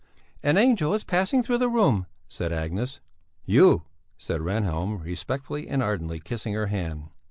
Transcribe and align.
"An 0.41 0.57
angel 0.57 0.95
is 0.95 1.03
passing 1.03 1.43
through 1.43 1.59
the 1.59 1.69
room," 1.69 2.07
said 2.27 2.51
Agnes. 2.51 3.01
"You!" 3.45 3.83
said 4.17 4.41
Rehnhjelm, 4.41 5.03
respectfully 5.03 5.67
and 5.67 5.83
ardently 5.83 6.19
kissing 6.19 6.55
her 6.55 6.65
hand. 6.73 7.11